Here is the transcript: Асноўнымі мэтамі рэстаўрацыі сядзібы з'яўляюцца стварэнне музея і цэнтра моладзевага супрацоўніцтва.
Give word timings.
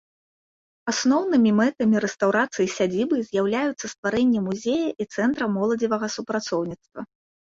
Асноўнымі 0.91 1.51
мэтамі 1.59 1.97
рэстаўрацыі 2.05 2.71
сядзібы 2.77 3.15
з'яўляюцца 3.27 3.85
стварэнне 3.93 4.41
музея 4.47 4.89
і 5.05 5.09
цэнтра 5.17 5.45
моладзевага 5.59 6.07
супрацоўніцтва. 6.17 6.99